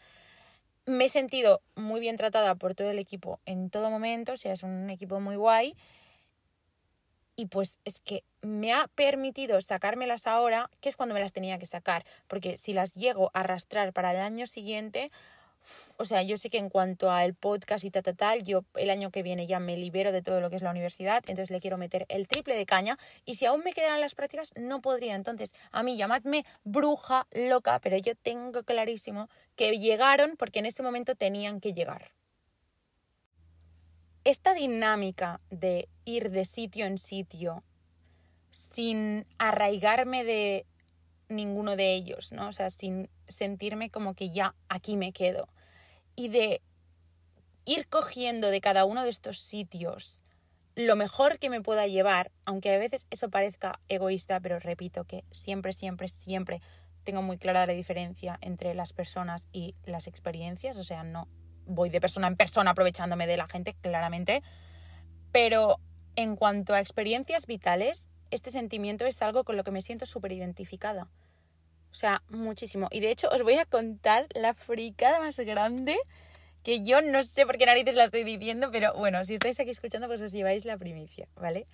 [0.89, 4.53] me he sentido muy bien tratada por todo el equipo en todo momento, o sea,
[4.53, 5.75] es un equipo muy guay.
[7.35, 11.57] Y pues es que me ha permitido sacármelas ahora, que es cuando me las tenía
[11.57, 15.09] que sacar, porque si las llego a arrastrar para el año siguiente,
[15.97, 18.89] o sea, yo sé que en cuanto al podcast y tal, tal, tal, yo el
[18.89, 21.59] año que viene ya me libero de todo lo que es la universidad, entonces le
[21.59, 25.15] quiero meter el triple de caña y si aún me quedan las prácticas, no podría.
[25.15, 30.83] Entonces, a mí llamadme bruja loca, pero yo tengo clarísimo que llegaron porque en ese
[30.83, 32.11] momento tenían que llegar.
[34.23, 37.63] Esta dinámica de ir de sitio en sitio
[38.51, 40.65] sin arraigarme de
[41.29, 42.47] ninguno de ellos, ¿no?
[42.47, 45.47] O sea, sin sentirme como que ya aquí me quedo.
[46.15, 46.61] Y de
[47.65, 50.23] ir cogiendo de cada uno de estos sitios
[50.75, 55.25] lo mejor que me pueda llevar, aunque a veces eso parezca egoísta, pero repito que
[55.29, 56.61] siempre, siempre, siempre
[57.03, 61.27] tengo muy clara la diferencia entre las personas y las experiencias, o sea, no
[61.65, 64.41] voy de persona en persona aprovechándome de la gente, claramente,
[65.33, 65.79] pero
[66.15, 70.31] en cuanto a experiencias vitales, este sentimiento es algo con lo que me siento súper
[70.31, 71.07] identificada.
[71.91, 72.87] O sea, muchísimo.
[72.91, 75.97] Y de hecho os voy a contar la fricada más grande
[76.63, 79.69] que yo no sé por qué narices la estoy diciendo, pero bueno, si estáis aquí
[79.69, 81.67] escuchando, pues os lleváis la primicia, ¿vale?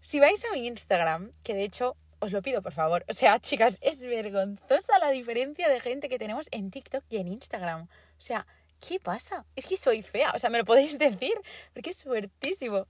[0.00, 3.38] Si vais a mi Instagram, que de hecho os lo pido por favor, o sea,
[3.40, 7.82] chicas, es vergonzosa la diferencia de gente que tenemos en TikTok y en Instagram.
[7.82, 8.46] O sea,
[8.80, 9.44] ¿qué pasa?
[9.54, 11.34] Es que soy fea, o sea, me lo podéis decir,
[11.74, 12.86] porque es suertísimo.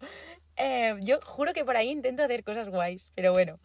[0.57, 3.59] Eh, yo juro que por ahí intento hacer cosas guays, pero bueno,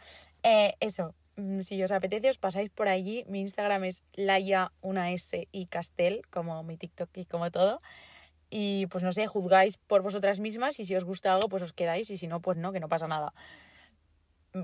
[0.44, 5.12] eh, eso, mm, si os apetece os pasáis por allí, mi Instagram es Laia una
[5.12, 7.82] S y Castel, como mi TikTok y como todo.
[8.50, 11.74] Y pues no sé, juzgáis por vosotras mismas y si os gusta algo pues os
[11.74, 13.34] quedáis y si no pues no, que no pasa nada.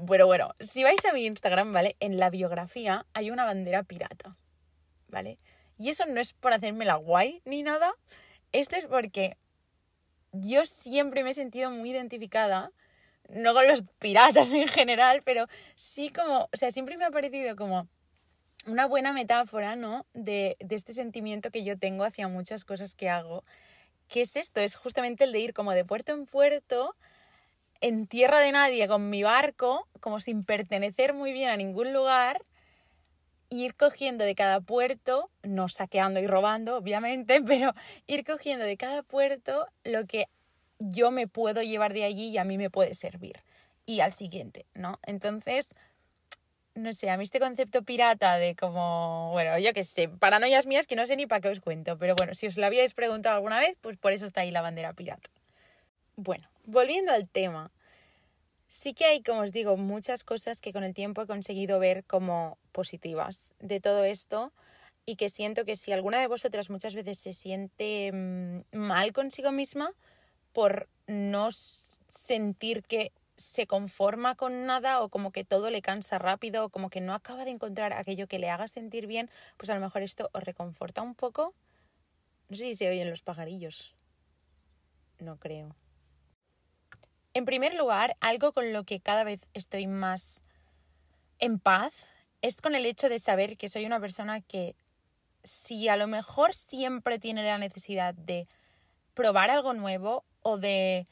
[0.07, 1.95] Pero bueno, si vais a mi Instagram, ¿vale?
[2.01, 4.35] En la biografía hay una bandera pirata,
[5.07, 5.39] ¿vale?
[5.77, 7.93] Y eso no es por hacerme la guay ni nada.
[8.51, 9.37] Esto es porque
[10.41, 12.71] yo siempre me he sentido muy identificada,
[13.29, 17.55] no con los piratas en general, pero sí como, o sea, siempre me ha parecido
[17.55, 17.87] como
[18.65, 20.05] una buena metáfora, ¿no?
[20.13, 23.43] De, de este sentimiento que yo tengo hacia muchas cosas que hago.
[24.07, 24.61] ¿Qué es esto?
[24.61, 26.95] Es justamente el de ir como de puerto en puerto,
[27.81, 32.41] en tierra de nadie, con mi barco, como sin pertenecer muy bien a ningún lugar,
[33.49, 37.73] ir cogiendo de cada puerto, no saqueando y robando, obviamente, pero
[38.07, 40.27] ir cogiendo de cada puerto lo que
[40.79, 43.41] yo me puedo llevar de allí y a mí me puede servir.
[43.85, 44.99] Y al siguiente, ¿no?
[45.03, 45.73] Entonces,
[46.75, 50.87] no sé, a mí este concepto pirata de como, bueno, yo qué sé, paranoias mías
[50.87, 53.35] que no sé ni para qué os cuento, pero bueno, si os lo habíais preguntado
[53.35, 55.29] alguna vez, pues por eso está ahí la bandera pirata.
[56.15, 57.71] Bueno, volviendo al tema,
[58.67, 62.03] sí que hay, como os digo, muchas cosas que con el tiempo he conseguido ver
[62.05, 64.53] como positivas de todo esto
[65.05, 69.51] y que siento que si alguna de vosotras muchas veces se siente mm, mal consigo
[69.51, 69.93] misma
[70.51, 76.65] por no sentir que se conforma con nada o como que todo le cansa rápido
[76.65, 79.75] o como que no acaba de encontrar aquello que le haga sentir bien, pues a
[79.75, 81.53] lo mejor esto os reconforta un poco.
[82.49, 83.95] No sé si se oyen los pajarillos.
[85.19, 85.75] No creo.
[87.37, 90.43] En primer lugar, algo con lo que cada vez estoy más
[91.37, 91.93] en paz
[92.41, 94.75] es con el hecho de saber que soy una persona que
[95.43, 98.47] si a lo mejor siempre tiene la necesidad de
[99.13, 101.05] probar algo nuevo o de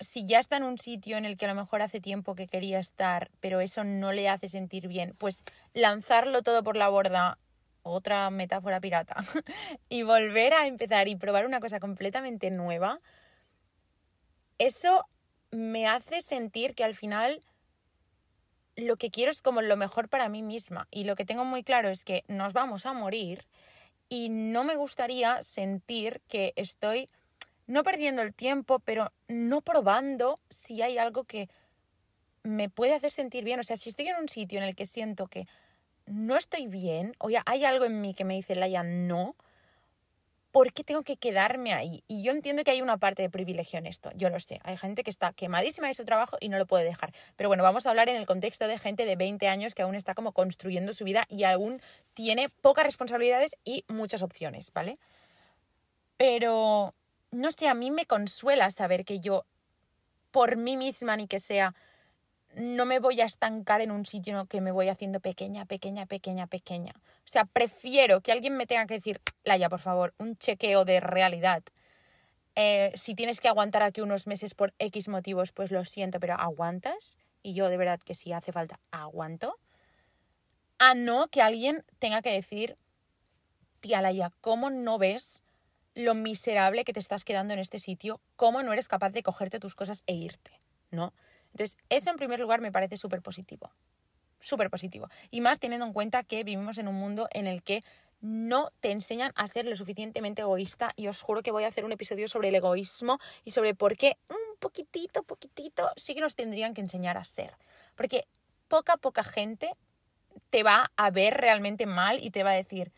[0.00, 2.48] si ya está en un sitio en el que a lo mejor hace tiempo que
[2.48, 7.38] quería estar, pero eso no le hace sentir bien, pues lanzarlo todo por la borda,
[7.84, 9.14] otra metáfora pirata,
[9.88, 12.98] y volver a empezar y probar una cosa completamente nueva,
[14.58, 15.06] eso
[15.50, 17.42] me hace sentir que al final
[18.76, 20.88] lo que quiero es como lo mejor para mí misma.
[20.90, 23.46] Y lo que tengo muy claro es que nos vamos a morir
[24.08, 27.08] y no me gustaría sentir que estoy
[27.66, 31.48] no perdiendo el tiempo, pero no probando si hay algo que
[32.42, 33.60] me puede hacer sentir bien.
[33.60, 35.46] O sea, si estoy en un sitio en el que siento que
[36.06, 39.36] no estoy bien, o ya hay algo en mí que me dice, Laia, no,
[40.52, 42.02] ¿por qué tengo que quedarme ahí?
[42.08, 44.60] Y yo entiendo que hay una parte de privilegio en esto, yo lo sé.
[44.64, 47.12] Hay gente que está quemadísima de su trabajo y no lo puede dejar.
[47.36, 49.94] Pero bueno, vamos a hablar en el contexto de gente de 20 años que aún
[49.94, 51.80] está como construyendo su vida y aún
[52.14, 54.98] tiene pocas responsabilidades y muchas opciones, ¿vale?
[56.16, 56.94] Pero
[57.30, 59.44] no sé, a mí me consuela saber que yo,
[60.30, 61.74] por mí misma ni que sea,
[62.54, 66.46] no me voy a estancar en un sitio que me voy haciendo pequeña, pequeña, pequeña,
[66.46, 66.92] pequeña.
[66.96, 71.00] O sea, prefiero que alguien me tenga que decir, Laia, por favor, un chequeo de
[71.00, 71.62] realidad.
[72.56, 76.34] Eh, si tienes que aguantar aquí unos meses por X motivos, pues lo siento, pero
[76.34, 77.16] aguantas.
[77.42, 79.56] Y yo de verdad que si hace falta, aguanto.
[80.78, 82.76] A no que alguien tenga que decir,
[83.80, 85.44] tía Laia, ¿cómo no ves
[85.94, 89.58] lo miserable que te estás quedando en este sitio, cómo no eres capaz de cogerte
[89.58, 90.60] tus cosas e irte,
[90.90, 91.12] ¿no?
[91.52, 93.70] Entonces, eso en primer lugar me parece súper positivo,
[94.38, 95.08] súper positivo.
[95.30, 97.84] Y más teniendo en cuenta que vivimos en un mundo en el que
[98.20, 101.84] no te enseñan a ser lo suficientemente egoísta y os juro que voy a hacer
[101.84, 106.36] un episodio sobre el egoísmo y sobre por qué un poquitito, poquitito sí que nos
[106.36, 107.56] tendrían que enseñar a ser.
[107.94, 108.26] Porque
[108.68, 109.72] poca, poca gente
[110.50, 112.92] te va a ver realmente mal y te va a decir,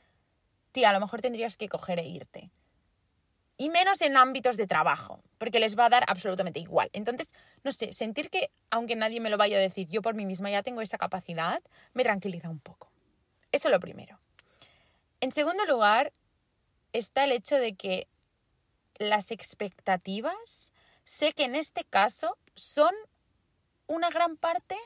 [0.73, 2.51] tía, a lo mejor tendrías que coger e irte
[3.63, 6.91] y menos en ámbitos de trabajo, porque les va a dar absolutamente igual.
[6.93, 10.27] Entonces, no sé, sentir que, aunque nadie me lo vaya a decir, yo por mí
[10.27, 11.63] misma ya tengo esa capacidad,
[11.95, 12.91] me tranquiliza un poco.
[13.53, 14.19] Eso es lo primero.
[15.21, 16.13] En segundo lugar,
[16.93, 18.09] está el hecho de que
[18.99, 20.73] las expectativas,
[21.05, 22.93] sé que en este caso son
[23.87, 24.77] una gran parte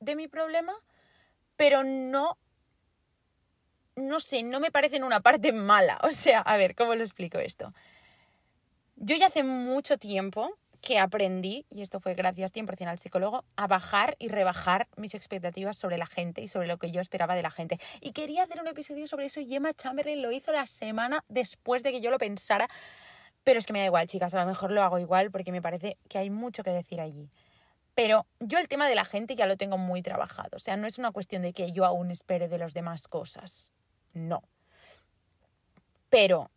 [0.00, 0.74] de mi problema,
[1.56, 2.36] pero no
[3.96, 5.98] no sé, no me parecen una parte mala.
[6.02, 7.72] O sea, a ver, ¿cómo lo explico esto?
[8.96, 13.68] Yo ya hace mucho tiempo que aprendí, y esto fue gracias 100% al psicólogo, a
[13.68, 17.42] bajar y rebajar mis expectativas sobre la gente y sobre lo que yo esperaba de
[17.42, 17.78] la gente.
[18.00, 21.84] Y quería hacer un episodio sobre eso y Gemma Chamberlain lo hizo la semana después
[21.84, 22.68] de que yo lo pensara.
[23.44, 25.62] Pero es que me da igual, chicas, a lo mejor lo hago igual porque me
[25.62, 27.30] parece que hay mucho que decir allí.
[27.94, 30.50] Pero yo el tema de la gente ya lo tengo muy trabajado.
[30.56, 33.74] O sea, no es una cuestión de que yo aún espere de los demás cosas.
[34.14, 34.42] No.
[36.08, 36.50] Pero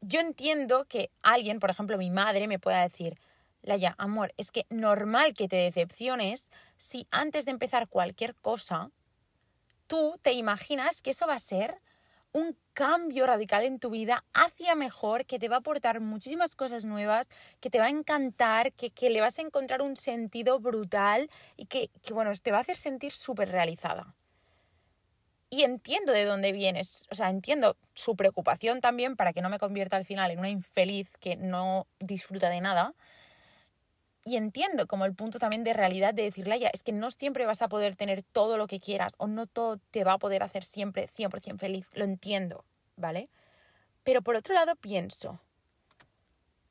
[0.00, 3.18] yo entiendo que alguien, por ejemplo mi madre, me pueda decir,
[3.62, 8.90] Laia, amor, es que normal que te decepciones si antes de empezar cualquier cosa,
[9.86, 11.80] tú te imaginas que eso va a ser
[12.32, 16.84] un cambio radical en tu vida hacia mejor, que te va a aportar muchísimas cosas
[16.84, 17.28] nuevas,
[17.60, 21.66] que te va a encantar, que, que le vas a encontrar un sentido brutal y
[21.66, 24.14] que, que bueno, te va a hacer sentir súper realizada.
[25.52, 29.58] Y entiendo de dónde vienes, o sea, entiendo su preocupación también para que no me
[29.58, 32.94] convierta al final en una infeliz que no disfruta de nada.
[34.24, 37.46] Y entiendo como el punto también de realidad de decirle, ya, es que no siempre
[37.46, 40.44] vas a poder tener todo lo que quieras o no todo te va a poder
[40.44, 41.88] hacer siempre 100% feliz.
[41.94, 42.64] Lo entiendo,
[42.96, 43.28] ¿vale?
[44.04, 45.40] Pero por otro lado pienso,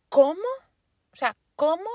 [0.08, 0.48] ¿cómo?
[1.12, 1.90] O sea, ¿cómo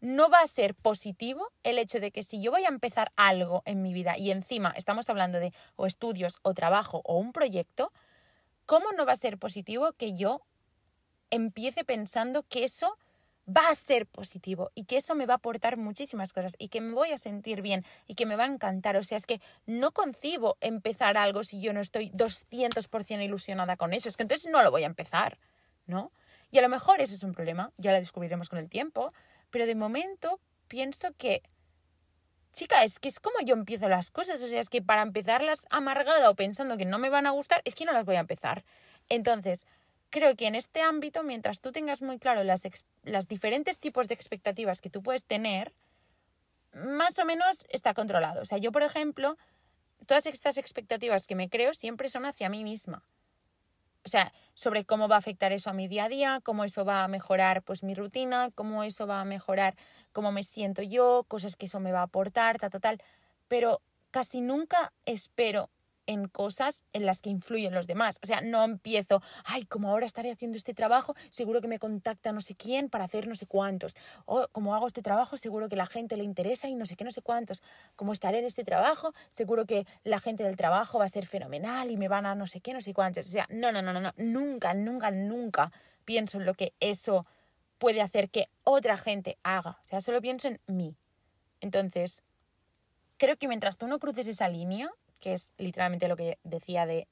[0.00, 3.62] no va a ser positivo el hecho de que si yo voy a empezar algo
[3.64, 7.92] en mi vida y encima estamos hablando de o estudios o trabajo o un proyecto,
[8.66, 10.42] ¿cómo no va a ser positivo que yo
[11.30, 12.96] empiece pensando que eso
[13.48, 16.80] va a ser positivo y que eso me va a aportar muchísimas cosas y que
[16.80, 18.96] me voy a sentir bien y que me va a encantar.
[18.96, 23.94] O sea, es que no concibo empezar algo si yo no estoy 200% ilusionada con
[23.94, 24.08] eso.
[24.08, 25.38] Es que entonces no lo voy a empezar,
[25.86, 26.12] ¿no?
[26.50, 29.12] Y a lo mejor eso es un problema, ya lo descubriremos con el tiempo,
[29.50, 31.42] pero de momento pienso que,
[32.52, 34.42] chica, es que es como yo empiezo las cosas.
[34.42, 37.62] O sea, es que para empezarlas amargada o pensando que no me van a gustar,
[37.64, 38.64] es que no las voy a empezar.
[39.08, 39.66] Entonces,
[40.10, 42.62] creo que en este ámbito, mientras tú tengas muy claro las,
[43.02, 45.72] las diferentes tipos de expectativas que tú puedes tener,
[46.72, 48.42] más o menos está controlado.
[48.42, 49.36] O sea, yo, por ejemplo,
[50.06, 53.02] todas estas expectativas que me creo siempre son hacia mí misma.
[54.04, 56.84] O sea, sobre cómo va a afectar eso a mi día a día, cómo eso
[56.84, 59.76] va a mejorar pues mi rutina, cómo eso va a mejorar
[60.12, 63.02] cómo me siento yo, cosas que eso me va a aportar, tal, tal, tal.
[63.46, 65.70] Pero casi nunca espero
[66.08, 68.18] en cosas en las que influyen los demás.
[68.22, 72.32] O sea, no empiezo, ay, como ahora estaré haciendo este trabajo, seguro que me contacta
[72.32, 73.94] no sé quién para hacer no sé cuántos.
[74.24, 77.04] O como hago este trabajo, seguro que la gente le interesa y no sé qué,
[77.04, 77.62] no sé cuántos.
[77.94, 81.90] Como estaré en este trabajo, seguro que la gente del trabajo va a ser fenomenal
[81.90, 83.26] y me van a no sé qué, no sé cuántos.
[83.26, 84.14] O sea, no, no, no, no, no.
[84.16, 85.70] Nunca, nunca, nunca
[86.06, 87.26] pienso en lo que eso
[87.76, 89.78] puede hacer que otra gente haga.
[89.84, 90.96] O sea, solo pienso en mí.
[91.60, 92.22] Entonces,
[93.18, 97.06] creo que mientras tú no cruces esa línea, que es literalmente lo que decía de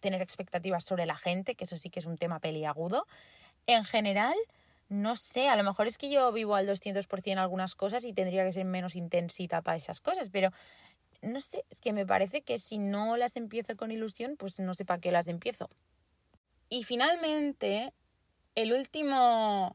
[0.00, 3.06] tener expectativas sobre la gente, que eso sí que es un tema peliagudo.
[3.66, 4.34] En general,
[4.88, 8.44] no sé, a lo mejor es que yo vivo al 200% algunas cosas y tendría
[8.44, 10.50] que ser menos intensita para esas cosas, pero
[11.22, 14.74] no sé, es que me parece que si no las empiezo con ilusión, pues no
[14.74, 15.70] sé para qué las empiezo.
[16.68, 17.92] Y finalmente,
[18.54, 19.74] el último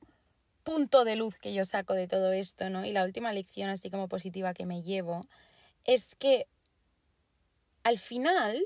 [0.63, 2.85] punto de luz que yo saco de todo esto, ¿no?
[2.85, 5.25] Y la última lección así como positiva que me llevo
[5.85, 6.45] es que
[7.83, 8.63] al final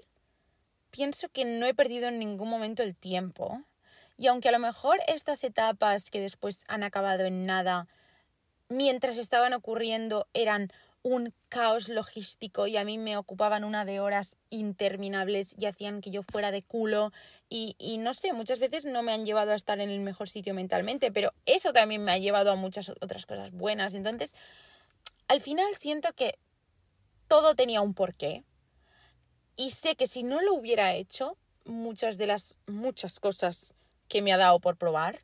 [0.92, 3.64] pienso que no he perdido en ningún momento el tiempo.
[4.18, 7.88] Y aunque a lo mejor estas etapas que después han acabado en nada,
[8.70, 10.72] mientras estaban ocurriendo eran
[11.02, 16.12] un caos logístico y a mí me ocupaban una de horas interminables y hacían que
[16.12, 17.12] yo fuera de culo
[17.50, 20.56] y, no sé, muchas veces no me han llevado a estar en el mejor sitio
[20.56, 23.94] mentalmente, pero eso también me ha llevado a muchas otras cosas buenas.
[23.94, 24.36] Entonces,
[25.28, 26.40] al final siento que
[27.28, 28.44] todo tenía un porqué
[29.56, 33.76] y sé que si no lo hubiera hecho, muchas de las muchas cosas
[34.08, 35.22] que me ha dado por probar,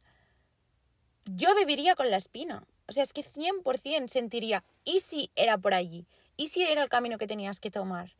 [1.25, 2.65] yo viviría con la espina.
[2.87, 6.07] O sea, es que 100% sentiría, ¿y si era por allí?
[6.37, 8.15] ¿Y si era el camino que tenías que tomar?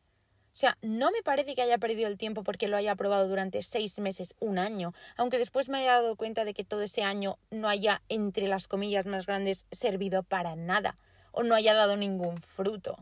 [0.51, 3.63] O sea, no me parece que haya perdido el tiempo porque lo haya probado durante
[3.63, 7.39] seis meses, un año, aunque después me haya dado cuenta de que todo ese año
[7.49, 10.97] no haya, entre las comillas más grandes, servido para nada
[11.31, 12.97] o no haya dado ningún fruto.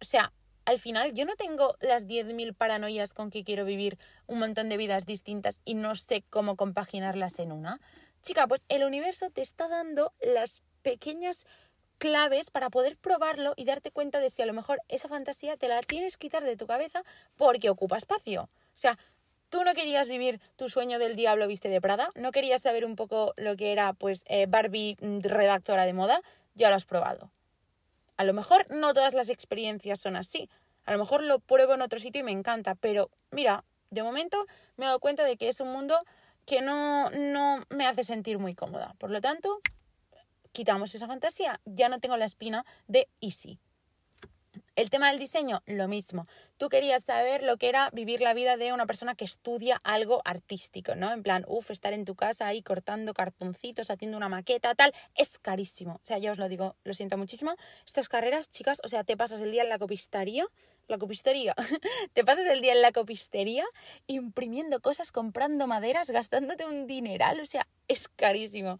[0.00, 0.32] O sea,
[0.70, 4.76] al final yo no tengo las 10.000 paranoias con que quiero vivir un montón de
[4.76, 7.80] vidas distintas y no sé cómo compaginarlas en una.
[8.22, 11.44] Chica, pues el universo te está dando las pequeñas
[11.98, 15.66] claves para poder probarlo y darte cuenta de si a lo mejor esa fantasía te
[15.66, 17.02] la tienes que quitar de tu cabeza
[17.34, 18.42] porque ocupa espacio.
[18.42, 18.96] O sea,
[19.48, 22.94] tú no querías vivir tu sueño del diablo viste de Prada, no querías saber un
[22.94, 26.22] poco lo que era pues eh, Barbie mm, redactora de moda,
[26.54, 27.32] ya lo has probado.
[28.20, 30.50] A lo mejor no todas las experiencias son así.
[30.84, 34.46] A lo mejor lo pruebo en otro sitio y me encanta, pero mira, de momento
[34.76, 35.98] me he dado cuenta de que es un mundo
[36.46, 38.94] que no, no me hace sentir muy cómoda.
[38.98, 39.60] Por lo tanto,
[40.52, 41.60] quitamos esa fantasía.
[41.64, 43.60] Ya no tengo la espina de easy.
[44.80, 46.26] El tema del diseño, lo mismo.
[46.56, 50.22] Tú querías saber lo que era vivir la vida de una persona que estudia algo
[50.24, 51.12] artístico, ¿no?
[51.12, 55.38] En plan, uff, estar en tu casa ahí cortando cartoncitos, haciendo una maqueta, tal, es
[55.38, 55.96] carísimo.
[55.96, 57.56] O sea, ya os lo digo, lo siento muchísimo.
[57.84, 60.46] Estas carreras, chicas, o sea, te pasas el día en la copistería,
[60.88, 61.54] la copistería,
[62.14, 63.66] te pasas el día en la copistería
[64.06, 68.78] imprimiendo cosas, comprando maderas, gastándote un dineral, o sea, es carísimo.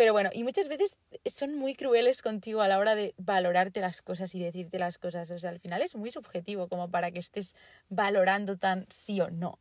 [0.00, 0.96] Pero bueno, y muchas veces
[1.26, 5.30] son muy crueles contigo a la hora de valorarte las cosas y decirte las cosas.
[5.30, 7.54] O sea, al final es muy subjetivo como para que estés
[7.90, 9.58] valorando tan sí o no.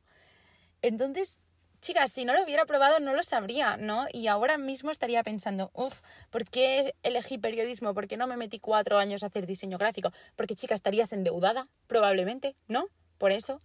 [0.82, 1.42] Entonces,
[1.82, 4.06] chicas, si no lo hubiera probado no lo sabría, ¿no?
[4.14, 7.94] Y ahora mismo estaría pensando, uff, ¿por qué elegí periodismo?
[7.94, 10.14] ¿Por qué no me metí cuatro años a hacer diseño gráfico?
[10.38, 12.86] Porque, chica, estarías endeudada, probablemente, ¿no?
[13.18, 13.62] Por eso.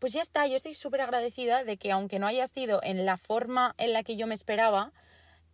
[0.00, 3.18] Pues ya está, yo estoy súper agradecida de que aunque no haya sido en la
[3.18, 4.92] forma en la que yo me esperaba,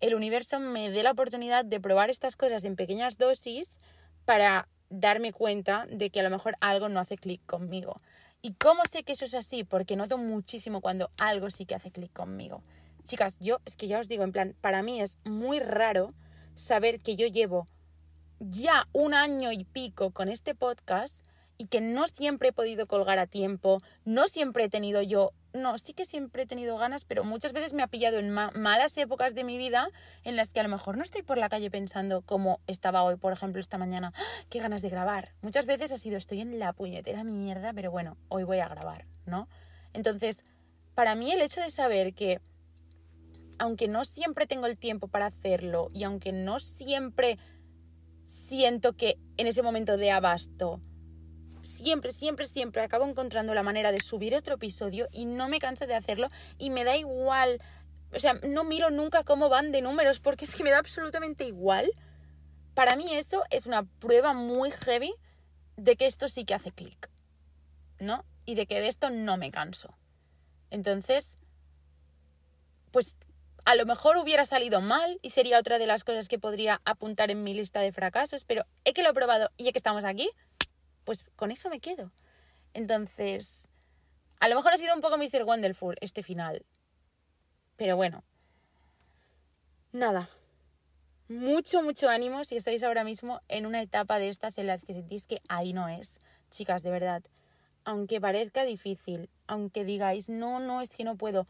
[0.01, 3.81] el universo me dé la oportunidad de probar estas cosas en pequeñas dosis
[4.25, 8.01] para darme cuenta de que a lo mejor algo no hace clic conmigo.
[8.43, 9.65] ¿Y cómo sé que eso es así?
[9.65, 12.63] Porque noto muchísimo cuando algo sí que hace clic conmigo.
[13.03, 16.15] Chicas, yo es que ya os digo, en plan, para mí es muy raro
[16.55, 17.69] saber que yo llevo
[18.41, 21.25] ya un año y pico con este podcast
[21.59, 25.79] y que no siempre he podido colgar a tiempo, no siempre he tenido yo no,
[25.79, 29.35] sí que siempre he tenido ganas, pero muchas veces me ha pillado en malas épocas
[29.35, 29.89] de mi vida
[30.25, 33.17] en las que a lo mejor no estoy por la calle pensando como estaba hoy,
[33.17, 34.23] por ejemplo, esta mañana, ¡Ah!
[34.51, 35.33] qué ganas de grabar.
[35.43, 39.07] Muchas veces ha sido estoy en la puñetera mierda, pero bueno, hoy voy a grabar,
[39.27, 39.49] ¿no?
[39.93, 40.45] Entonces,
[40.95, 42.41] para mí el hecho de saber que
[43.59, 47.39] aunque no siempre tengo el tiempo para hacerlo y aunque no siempre
[48.25, 50.81] siento que en ese momento de abasto
[51.65, 55.87] siempre, siempre, siempre acabo encontrando la manera de subir otro episodio y no me canso
[55.87, 57.61] de hacerlo y me da igual,
[58.13, 61.45] o sea, no miro nunca cómo van de números porque es que me da absolutamente
[61.45, 61.91] igual.
[62.75, 65.15] Para mí eso es una prueba muy heavy
[65.77, 67.11] de que esto sí que hace clic,
[67.99, 68.25] ¿no?
[68.47, 69.97] Y de que de esto no me canso.
[70.71, 71.39] Entonces,
[72.91, 73.17] pues
[73.65, 77.31] a lo mejor hubiera salido mal y sería otra de las cosas que podría apuntar
[77.31, 80.05] en mi lista de fracasos, pero he que lo he probado y ya que estamos
[80.05, 80.31] aquí,
[81.05, 82.13] pues con eso me quedo.
[82.73, 83.69] Entonces,
[84.41, 85.45] a lo mejor ha sido un poco Mr.
[85.45, 86.65] Wonderful este final.
[87.77, 88.25] Pero bueno,
[89.93, 90.29] nada.
[91.29, 94.93] Mucho, mucho ánimo si estáis ahora mismo en una etapa de estas en las que
[94.93, 96.21] sentís que ahí no es.
[96.51, 97.23] Chicas, de verdad,
[97.85, 101.47] aunque parezca difícil, aunque digáis, no, no, es que no puedo,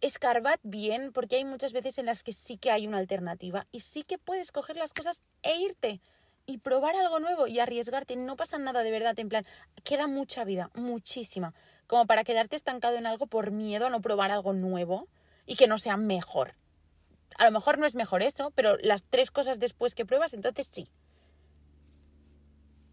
[0.00, 3.80] escarbad bien porque hay muchas veces en las que sí que hay una alternativa y
[3.80, 6.00] sí que puedes coger las cosas e irte
[6.46, 8.16] y probar algo nuevo y arriesgarte.
[8.16, 9.44] No pasa nada de verdad, en plan,
[9.82, 11.54] queda mucha vida, muchísima,
[11.86, 15.08] como para quedarte estancado en algo por miedo a no probar algo nuevo
[15.46, 16.54] y que no sea mejor.
[17.38, 20.68] A lo mejor no es mejor eso, pero las tres cosas después que pruebas, entonces
[20.70, 20.88] sí.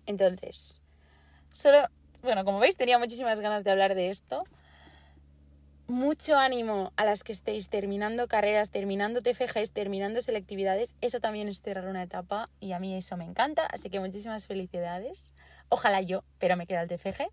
[0.05, 0.81] Entonces,
[1.51, 1.87] solo,
[2.21, 4.43] bueno, como veis, tenía muchísimas ganas de hablar de esto
[5.91, 10.95] mucho ánimo a las que estéis terminando carreras, terminando TFGs, terminando selectividades.
[11.01, 13.65] Eso también es cerrar una etapa y a mí eso me encanta.
[13.67, 15.33] Así que muchísimas felicidades.
[15.69, 17.29] Ojalá yo, pero me queda el TFG.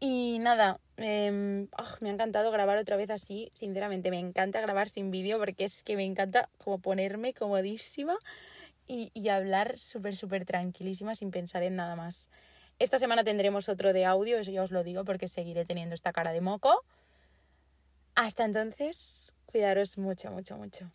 [0.00, 3.50] Y nada, em, ah, me ha encantado grabar otra vez así.
[3.54, 8.18] Sinceramente, me encanta grabar sin vídeo porque es que me encanta como ponerme comodísima
[8.86, 12.30] y, y hablar súper, súper tranquilísima sin pensar en nada más.
[12.78, 16.12] Esta semana tendremos otro de audio, eso ya os lo digo porque seguiré teniendo esta
[16.12, 16.84] cara de moco.
[18.14, 20.92] Hasta entonces, cuidaros mucho, mucho, mucho.